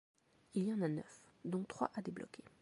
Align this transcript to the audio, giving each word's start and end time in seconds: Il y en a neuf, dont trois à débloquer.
Il 0.55 0.63
y 0.63 0.73
en 0.73 0.81
a 0.81 0.87
neuf, 0.87 1.21
dont 1.45 1.63
trois 1.63 1.91
à 1.93 2.01
débloquer. 2.01 2.43